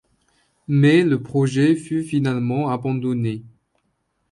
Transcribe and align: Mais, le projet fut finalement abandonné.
Mais, 0.67 1.03
le 1.03 1.21
projet 1.21 1.75
fut 1.75 2.01
finalement 2.01 2.69
abandonné. 2.69 3.43